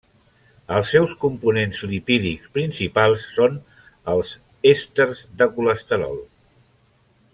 Els 0.77 0.93
seus 0.95 1.11
components 1.25 1.81
lipídics 1.91 2.49
principals 2.55 3.27
són 3.35 3.59
els 4.15 4.33
èsters 4.71 5.23
de 5.43 5.49
colesterol. 5.59 6.19